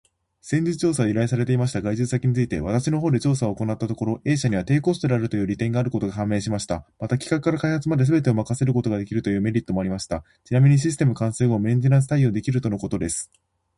[0.41, 6.87] 先日調査を依頼されていました外注先について、私の方で調査を行ったところ、A 社には低コストであるという利点があることが判明しました。
[6.99, 10.23] また、企画から開発まですべてを任せることができるというメリットもありました。
[10.43, 13.29] ちなみにシステム完成後もメンテナンス対応できるとのことです。